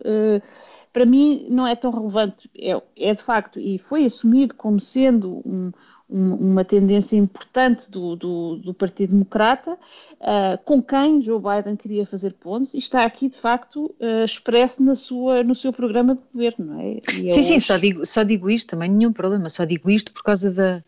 [0.91, 2.49] para mim não é tão relevante.
[2.57, 5.71] É, é de facto, e foi assumido como sendo um,
[6.09, 12.33] uma tendência importante do, do, do Partido Democrata, uh, com quem Joe Biden queria fazer
[12.33, 16.65] pontos, e está aqui, de facto, uh, expresso na sua, no seu programa de governo,
[16.65, 17.01] não é?
[17.29, 20.49] sim, sim, só digo, só digo isto, também nenhum problema, só digo isto por causa
[20.49, 20.81] da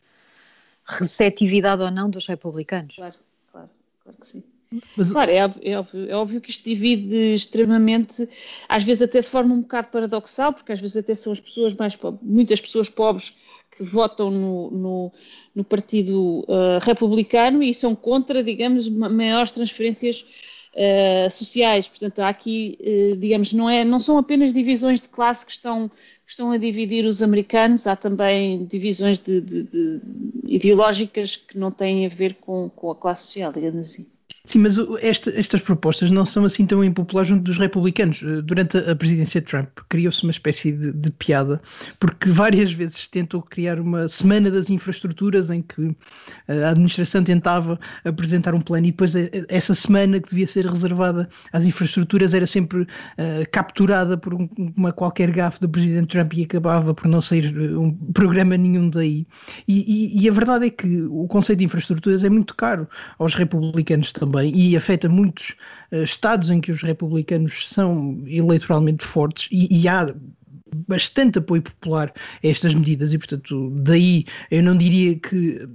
[0.86, 2.96] receptividade ou não dos republicanos.
[2.96, 3.16] Claro,
[3.52, 3.70] claro,
[4.04, 4.44] claro que sim.
[4.96, 5.12] Mas...
[5.12, 8.30] Claro, é óbvio, é, óbvio, é óbvio que isto divide extremamente,
[8.68, 11.74] às vezes até de forma um bocado paradoxal, porque às vezes até são as pessoas
[11.74, 13.36] mais pobres, muitas pessoas pobres
[13.80, 15.14] que votam no, no,
[15.56, 20.26] no Partido uh, Republicano e são contra, digamos, maiores transferências
[20.76, 21.88] uh, sociais.
[21.88, 25.88] Portanto, há aqui, uh, digamos, não, é, não são apenas divisões de classe que estão,
[25.88, 30.02] que estão a dividir os americanos, há também divisões de, de, de
[30.46, 34.06] ideológicas que não têm a ver com, com a classe social, digamos assim.
[34.50, 38.24] Sim, mas esta, estas propostas não são assim tão impopulares junto dos republicanos.
[38.24, 41.62] Eh, durante a presidência de Trump criou-se uma espécie de, de, piada,
[42.00, 45.96] porque várias vezes tentou criar uma semana das infraestruturas em que
[46.48, 50.66] eh, a administração tentava apresentar um plano e depois eh, essa semana que devia ser
[50.66, 52.88] reservada às infraestruturas era sempre uh,
[53.52, 57.94] capturada por um, uma qualquer gafe do presidente Trump e acabava por não sair um
[58.14, 59.28] programa nenhum daí.
[59.68, 62.88] E, e, e a verdade é que o conceito de infraestruturas é muito caro
[63.20, 65.56] aos republicanos também também e afeta muitos
[65.92, 70.14] uh, estados em que os republicanos são eleitoralmente fortes e, e há
[70.88, 75.68] bastante apoio popular a estas medidas e, portanto, daí eu não diria que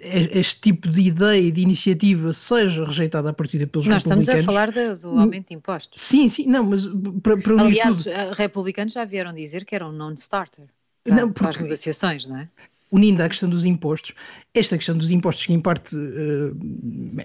[0.00, 4.28] este tipo de ideia, de iniciativa, seja rejeitada a partir pelos Nós republicanos.
[4.28, 6.00] Nós estamos a falar de, do aumento de impostos.
[6.00, 6.86] Sim, sim, não, mas
[7.20, 8.34] para, para Aliás, tudo...
[8.34, 10.66] republicanos já vieram dizer que era um non-starter
[11.02, 12.48] para, não, porque, para as negociações, não é?
[12.90, 14.14] Unindo à questão dos impostos,
[14.54, 16.56] esta questão dos impostos, que em parte uh,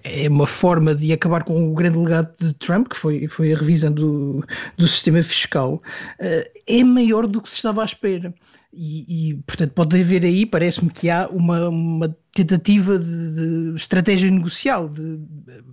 [0.04, 3.58] é uma forma de acabar com o grande legado de Trump, que foi, foi a
[3.58, 4.46] revisão do,
[4.78, 5.82] do sistema fiscal,
[6.20, 8.34] uh, é maior do que se estava à espera.
[8.76, 14.30] E, e portanto, pode haver aí, parece-me que há uma, uma tentativa de, de, estratégia
[14.30, 15.64] negocial, de, de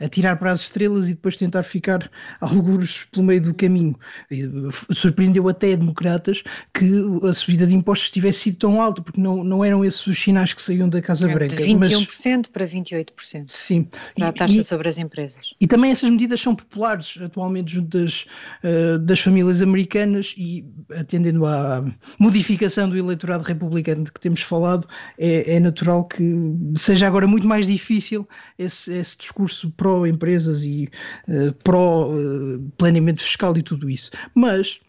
[0.00, 2.08] atirar para as estrelas e depois tentar ficar
[2.40, 3.98] alguns pelo meio do caminho.
[4.30, 4.48] E
[4.92, 6.88] surpreendeu até democratas que
[7.28, 10.52] a subida de impostos tivesse sido tão alta, porque não, não eram esses os sinais
[10.52, 11.56] que saíam da Casa é, Branca.
[11.56, 13.44] De 21% mas, para 28%.
[13.48, 13.88] Sim.
[14.20, 15.54] a taxa e, sobre as empresas.
[15.60, 18.24] E também essas medidas são populares atualmente junto das,
[18.62, 20.64] uh, das famílias americanas e
[20.96, 21.84] atendendo à
[22.18, 24.86] modificação do eleitorado republicano de que temos falado,
[25.18, 26.34] é, é natural que
[26.76, 30.88] seja agora muito mais difícil esse, esse discurso pró-empresas e
[31.28, 34.10] uh, pró-planeamento fiscal e tudo isso.
[34.34, 34.80] Mas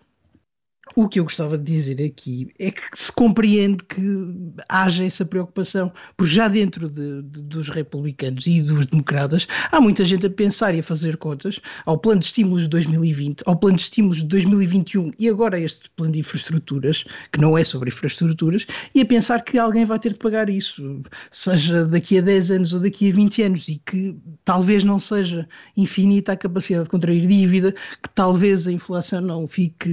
[0.98, 4.02] O que eu gostava de dizer aqui é que se compreende que
[4.70, 10.06] haja essa preocupação, porque já dentro de, de, dos republicanos e dos democratas há muita
[10.06, 13.76] gente a pensar e a fazer contas ao plano de estímulos de 2020, ao plano
[13.76, 18.66] de estímulos de 2021 e agora este plano de infraestruturas, que não é sobre infraestruturas,
[18.94, 22.72] e a pensar que alguém vai ter de pagar isso, seja daqui a 10 anos
[22.72, 27.28] ou daqui a 20 anos, e que talvez não seja infinita a capacidade de contrair
[27.28, 29.90] dívida, que talvez a inflação não fique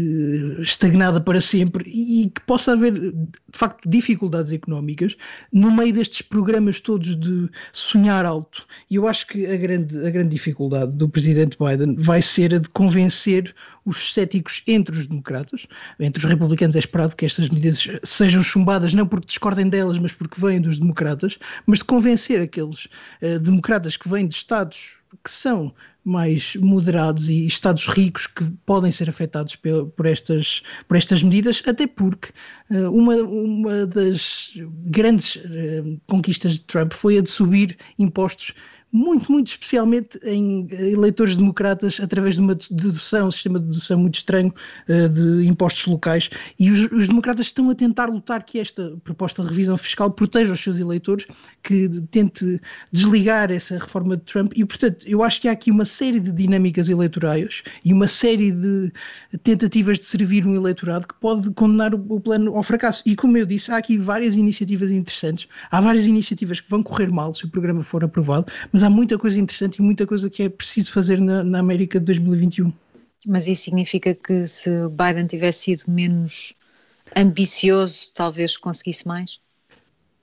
[0.61, 5.17] estagnada estagnada para sempre e que possa haver, de facto, dificuldades económicas
[5.53, 8.67] no meio destes programas todos de sonhar alto.
[8.91, 12.59] E eu acho que a grande, a grande dificuldade do presidente Biden vai ser a
[12.59, 15.67] de convencer os céticos entre os democratas,
[15.99, 20.13] entre os republicanos é esperado que estas medidas sejam chumbadas não porque discordem delas, mas
[20.13, 22.87] porque vêm dos democratas, mas de convencer aqueles
[23.23, 28.91] uh, democratas que vêm de estados que são mais moderados e estados ricos que podem
[28.91, 32.31] ser afetados por, estas, por estas medidas, até porque
[32.71, 34.53] uh, uma, uma das
[34.87, 38.53] grandes uh, conquistas de Trump foi a de subir impostos
[38.93, 44.17] muito, muito especialmente em eleitores democratas através de uma dedução, um sistema de dedução muito
[44.17, 44.53] estranho
[44.87, 46.29] uh, de impostos locais.
[46.59, 50.53] E os, os, democratas estão a tentar lutar que esta proposta de revisão fiscal proteja
[50.53, 51.27] os seus eleitores,
[51.63, 52.61] que tente
[52.93, 54.53] desligar essa reforma de Trump.
[54.55, 58.53] E, portanto, eu acho que há aqui uma série de dinâmicas eleitorais e uma série
[58.53, 58.93] de
[59.43, 63.03] tentativas de servir um eleitorado que pode condenar o, o plano ao fracasso.
[63.07, 67.11] E, como eu disse, há aqui várias iniciativas interessantes, há várias iniciativas que vão correr
[67.11, 70.29] mal se o programa for aprovado, mas mas há muita coisa interessante e muita coisa
[70.29, 72.73] que é preciso fazer na, na América de 2021.
[73.25, 76.53] Mas isso significa que se Biden tivesse sido menos
[77.15, 79.41] ambicioso, talvez conseguisse mais?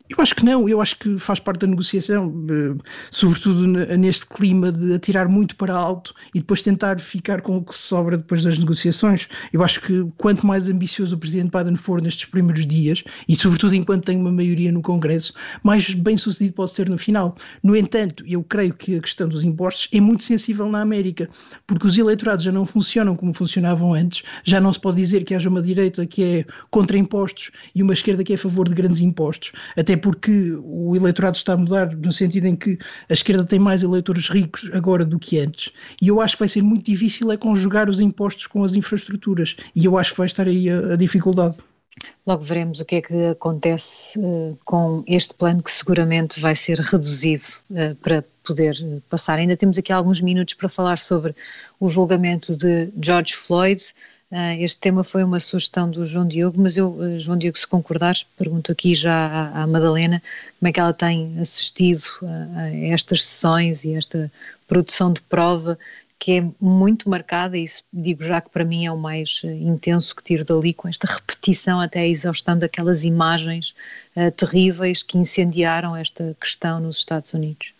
[0.09, 4.71] Eu acho que não, eu acho que faz parte da negociação, eh, sobretudo neste clima
[4.71, 8.57] de atirar muito para alto e depois tentar ficar com o que sobra depois das
[8.57, 9.27] negociações.
[9.53, 13.75] Eu acho que quanto mais ambicioso o presidente Biden for nestes primeiros dias, e sobretudo
[13.75, 17.35] enquanto tem uma maioria no Congresso, mais bem sucedido pode ser no final.
[17.61, 21.29] No entanto, eu creio que a questão dos impostos é muito sensível na América,
[21.67, 25.35] porque os eleitorados já não funcionam como funcionavam antes, já não se pode dizer que
[25.35, 28.73] haja uma direita que é contra impostos e uma esquerda que é a favor de
[28.73, 32.77] grandes impostos, até porque o eleitorado está a mudar no sentido em que
[33.09, 35.71] a esquerda tem mais eleitores ricos agora do que antes.
[36.01, 39.55] E eu acho que vai ser muito difícil é conjugar os impostos com as infraestruturas.
[39.75, 41.55] E eu acho que vai estar aí a, a dificuldade.
[42.25, 46.79] Logo veremos o que é que acontece uh, com este plano que seguramente vai ser
[46.79, 49.39] reduzido uh, para poder uh, passar.
[49.39, 51.35] Ainda temos aqui alguns minutos para falar sobre
[51.79, 53.83] o julgamento de George Floyd.
[54.31, 57.65] Uh, este tema foi uma sugestão do João Diogo, mas eu, uh, João Diogo, se
[57.65, 60.21] concordares, pergunto aqui já à, Madalena
[60.59, 64.31] como é que ela tem assistido a, a estas sessões e esta
[64.67, 65.79] produção de prova
[66.19, 69.47] que é muito marcada, e isso digo já que para mim é o mais uh,
[69.47, 73.73] intenso que tiro dali, com esta repetição até a exaustão daquelas imagens
[74.15, 77.73] uh, terríveis que incendiaram esta questão nos Estados Unidos.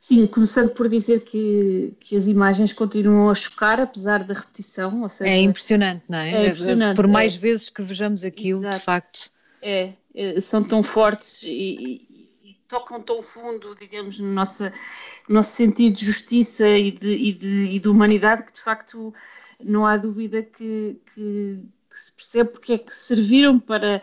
[0.00, 5.06] Sim, começando por dizer que, que as imagens continuam a chocar, apesar da repetição.
[5.10, 6.30] Seja, é impressionante, não é?
[6.32, 7.38] é impressionante, por mais é.
[7.38, 8.78] vezes que vejamos aquilo, Exato.
[8.78, 9.30] de facto.
[9.60, 14.64] É, é, são tão fortes e, e, e, tocam tão fundo, digamos, no nosso,
[15.28, 19.12] no nosso sentido de justiça e de, e, de, de humanidade, que de facto
[19.62, 21.60] não há dúvida que, que,
[21.90, 24.00] que se percebe porque é que serviram para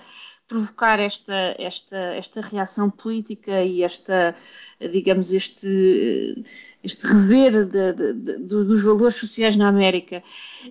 [0.47, 4.35] provocar esta, esta, esta reação política e esta,
[4.79, 6.43] digamos, este,
[6.83, 10.23] este rever de, de, de, dos valores sociais na América.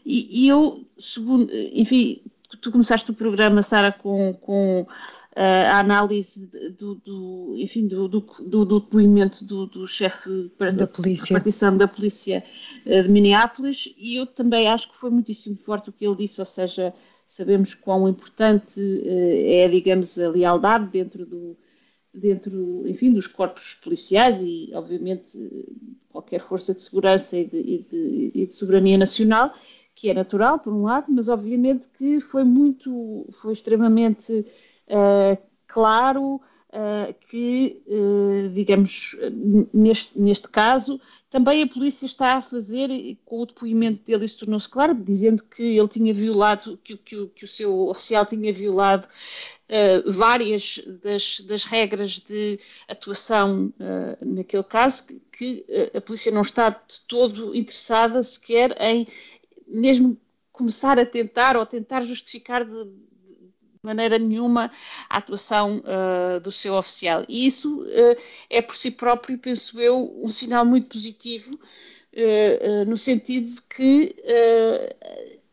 [0.05, 2.23] E, e, eu, segundo, enfim,
[2.61, 4.87] tu começaste o programa, Sara, com, com
[5.39, 6.47] eh, a análise
[6.79, 11.35] do, do enfim, do, do, do, depoimento do, do chefe da polícia.
[11.35, 12.43] partição da polícia
[12.87, 16.41] eh, de Minneapolis e eu também acho que foi muitíssimo forte o que ele disse,
[16.41, 16.95] ou seja,
[17.27, 21.57] sabemos quão importante uh, é, digamos, a lealdade dentro do
[22.17, 25.39] dentro, enfim, dos corpos policiais e, obviamente,
[26.09, 29.53] qualquer força de segurança e de, e de, e de soberania nacional,
[29.95, 34.33] que é natural, por um lado, mas obviamente que foi muito, foi extremamente
[34.89, 36.41] uh, claro
[36.77, 39.17] uh, que, uh, digamos,
[39.73, 42.89] neste, neste caso, também a polícia está a fazer,
[43.25, 47.45] com o depoimento dele, isso tornou-se claro, dizendo que ele tinha violado, que, que, que
[47.45, 53.73] o seu oficial tinha violado uh, várias das, das, regras de atuação
[54.21, 59.07] naquele caso, que, que a polícia não está de todo interessada sequer em
[59.67, 60.17] mesmo
[60.53, 62.89] começar a tentar ou tentar justificar de,
[63.87, 64.71] maneira nenhuma
[65.09, 67.25] a atuação uh, do seu oficial.
[67.29, 68.17] E isso uh,
[68.51, 74.17] é por si próprio, penso eu, um sinal muito positivo, uh, no sentido de que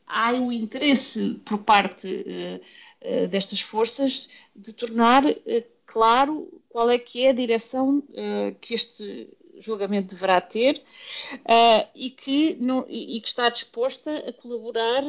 [0.07, 2.25] há o interesse por parte
[3.29, 5.23] destas forças de tornar
[5.85, 8.03] claro qual é que é a direção
[8.61, 10.81] que este julgamento deverá ter
[11.95, 15.03] e, que não, e, e, que está disposta a colaborar,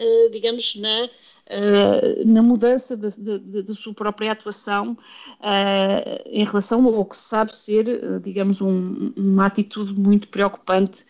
[0.00, 4.96] uh, digamos, na, uh, na mudança da sua própria atuação
[6.26, 11.04] em relação ao que sabe ser, digamos, um, uma atitude muito preocupante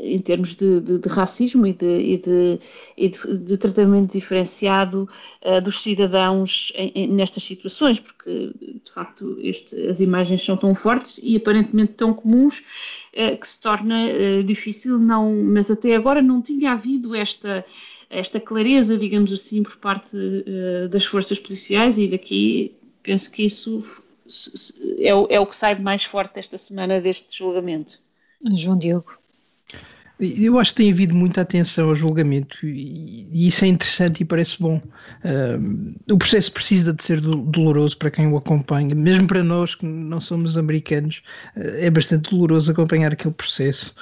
[0.00, 2.58] em termos de, de, de racismo e de, e
[2.96, 5.08] e de tratamento diferenciado
[5.62, 6.72] dos cidadãos
[7.08, 8.52] nestas situações, porque
[8.84, 12.62] de facto este, as imagens são tão fortes e aparentemente tão comuns
[13.12, 17.64] eh, que se torna eh, difícil não, mas até agora não tinha havido esta
[18.12, 23.82] esta clareza, digamos assim, por parte uh, das forças policiais e daqui penso que isso
[24.98, 27.98] é o, é o que sai mais forte esta semana deste julgamento.
[28.54, 29.21] João Diogo.
[30.20, 34.24] Eu acho que tem havido muita atenção ao julgamento e, e isso é interessante e
[34.24, 34.76] parece bom.
[35.24, 39.74] Uh, o processo precisa de ser do, doloroso para quem o acompanha, mesmo para nós
[39.74, 41.22] que não somos americanos,
[41.56, 43.94] uh, é bastante doloroso acompanhar aquele processo.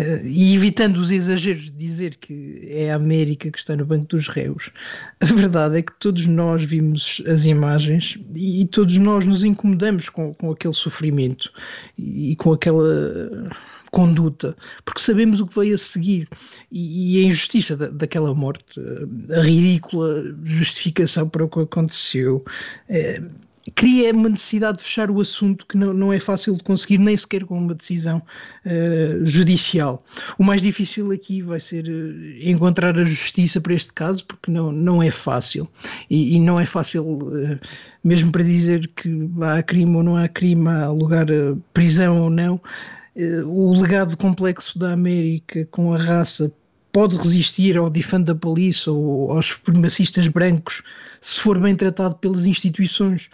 [0.00, 4.06] Uh, e evitando os exageros de dizer que é a América que está no banco
[4.06, 4.70] dos réus,
[5.20, 10.08] a verdade é que todos nós vimos as imagens e, e todos nós nos incomodamos
[10.08, 11.52] com, com aquele sofrimento
[11.96, 13.48] e, e com aquela
[13.90, 16.28] conduta, porque sabemos o que veio a seguir
[16.70, 18.80] e, e a injustiça da, daquela morte,
[19.30, 22.44] a ridícula justificação para o que aconteceu.
[22.88, 23.22] É,
[23.74, 27.16] cria uma necessidade de fechar o assunto que não, não é fácil de conseguir, nem
[27.16, 28.22] sequer com uma decisão
[28.64, 30.04] uh, judicial.
[30.38, 34.72] O mais difícil aqui vai ser uh, encontrar a justiça para este caso, porque não,
[34.72, 35.68] não é fácil.
[36.08, 37.58] E, e não é fácil,
[38.02, 42.30] mesmo para dizer que há crime ou não há crime, há lugar a prisão ou
[42.30, 42.60] não.
[43.18, 46.52] Eh, o legado complexo da América com a raça
[46.92, 50.82] pode resistir ao defend da polícia ou aos supremacistas brancos
[51.20, 53.28] se for bem tratado pelas instituições.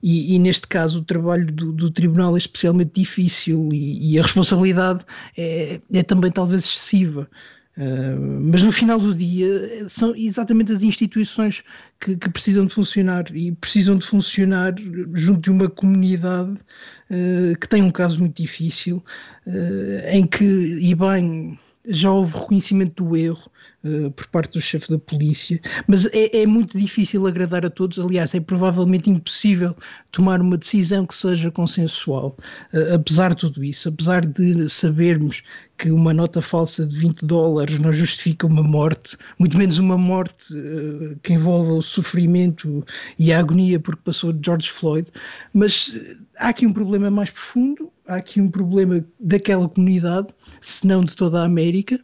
[0.00, 4.22] E, e neste caso, o trabalho do, do, tribunal é especialmente difícil e, e a
[4.22, 5.04] responsabilidade
[5.36, 7.28] é, é, também talvez excessiva.
[7.76, 11.64] Uh, mas no final do dia são exatamente as instituições
[11.98, 14.74] que, que, precisam de funcionar e precisam de funcionar
[15.14, 19.02] junto de uma comunidade uh, que tem um caso muito difícil,
[19.48, 23.50] uh, em que, e bem, já houve reconhecimento do erro
[23.84, 27.98] uh, por parte do chefe da polícia, mas é, é, muito difícil agradar a todos.
[27.98, 29.76] Aliás, é provavelmente impossível
[30.10, 32.36] tomar uma decisão que seja consensual,
[32.72, 35.42] uh, apesar de tudo isso, apesar de sabermos
[35.76, 40.54] que uma nota falsa de 20 dólares não justifica uma morte, muito menos uma morte
[40.54, 42.84] uh, que envolva o sofrimento
[43.18, 45.10] e a agonia porque passou de George Floyd,
[45.52, 45.94] mas
[46.38, 50.28] há aqui um problema mais profundo há aqui um problema daquela comunidade,
[50.60, 52.00] se não de toda a América,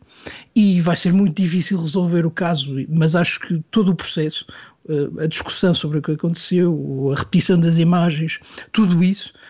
[0.54, 4.46] e vai ser muito difícil resolver o caso, mas acho que todo o processo,
[4.88, 8.38] eh, a discussão sobre o que aconteceu, a repetição das imagens,
[8.72, 9.49] tudo isso eh,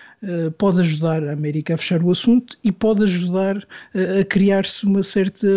[0.58, 5.48] pode ajudar a América a fechar o assunto e pode ajudar a criar-se uma certa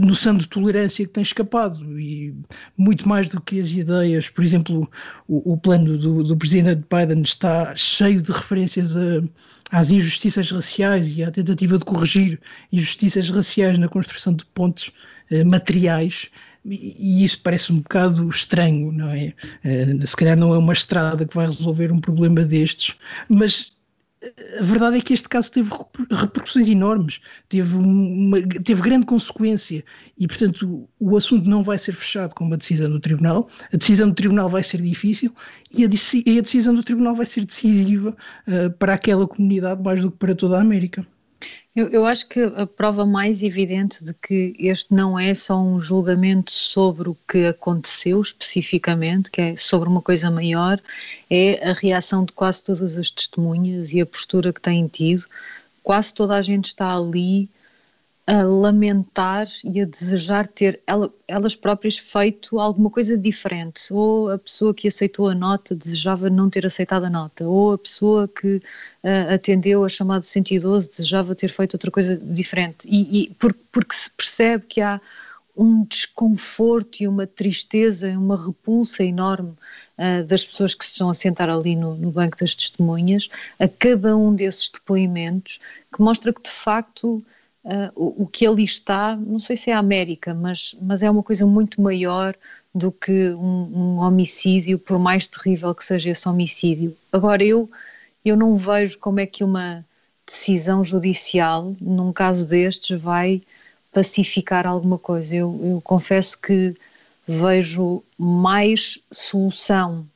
[0.00, 2.34] noção de tolerância que tem escapado e
[2.76, 4.90] muito mais do que as ideias, por exemplo,
[5.28, 9.22] o, o plano do, do, presidente Biden está cheio de referências a,
[9.70, 12.40] às injustiças raciais e à tentativa de corrigir
[12.72, 14.90] injustiças raciais na construção de pontes
[15.30, 16.28] eh, materiais
[16.68, 19.34] e isso parece um bocado estranho, não é?
[19.64, 22.94] Eh, se calhar não é uma estrada que vai resolver um problema destes,
[23.28, 23.76] mas
[24.58, 25.70] a verdade é que este caso teve
[26.10, 29.84] repercussões enormes, teve, uma, teve grande consequência
[30.18, 33.48] e, portanto, o assunto não vai ser fechado com uma decisão do Tribunal.
[33.72, 35.32] A decisão do Tribunal vai ser difícil
[35.70, 35.88] e a,
[36.26, 38.16] e a decisão do Tribunal vai ser decisiva
[38.48, 41.06] uh, para aquela comunidade mais do que para toda a América.
[41.76, 45.78] Eu, eu, acho que a prova mais evidente de que este não é só um
[45.78, 50.80] julgamento sobre o que aconteceu especificamente, que é sobre uma coisa maior,
[51.28, 55.26] é a reação de quase todas as testemunhas e a postura que têm tido.
[55.82, 57.46] Quase toda a gente está ali
[58.26, 63.92] a lamentar e a desejar ter ela, elas próprias feito alguma coisa diferente.
[63.92, 67.78] Ou a pessoa que aceitou a nota desejava não ter aceitado a nota, ou a
[67.78, 72.88] pessoa que uh, atendeu a chamado 112 desejava ter feito outra coisa diferente.
[72.88, 75.00] E, e por, porque se percebe que há
[75.56, 79.54] um desconforto e uma tristeza, uma repulsa enorme
[79.98, 83.28] uh, das pessoas que se estão a sentar ali no, no banco das testemunhas,
[83.60, 85.60] a cada um desses depoimentos,
[85.94, 87.24] que mostra que de facto
[87.66, 91.10] uh, o, o, que ali está, não sei se é a América, mas, mas é
[91.10, 92.34] uma coisa muito maior
[92.74, 96.96] do que um, um, homicídio, por mais terrível que seja esse homicídio.
[97.12, 97.68] Agora, eu,
[98.24, 99.84] eu não vejo como é que uma
[100.26, 103.42] decisão judicial, num caso destes, vai
[103.92, 105.34] pacificar alguma coisa.
[105.34, 106.74] Eu, eu confesso que
[107.26, 110.06] vejo mais solução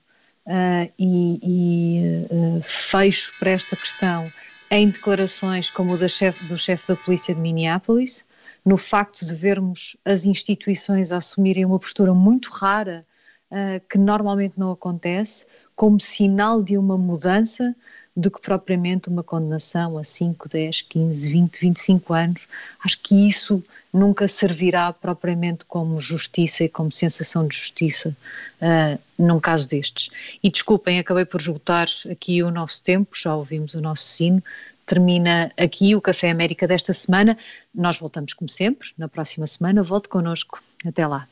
[0.46, 4.30] uh, e, e uh, fecho para esta questão
[4.70, 8.24] em declarações como o da chef, do chefe da polícia de Minneapolis,
[8.64, 13.04] no facto de vermos as instituições assumirem uma postura muito rara,
[13.50, 17.74] uh, que normalmente não acontece, como sinal de uma mudança
[18.16, 22.42] do que propriamente uma condenação a 5, 10, 15, 20, 25 anos.
[22.84, 28.16] Acho que isso nunca servirá propriamente como justiça e como sensação de justiça
[28.60, 30.10] uh, num caso destes.
[30.42, 34.42] E desculpem, acabei por esgotar aqui o nosso tempo, já ouvimos o nosso sino.
[34.86, 37.38] Termina aqui o Café América desta semana.
[37.72, 39.84] Nós voltamos, como sempre, na próxima semana.
[39.84, 40.60] Volte connosco.
[40.84, 41.28] Até lá.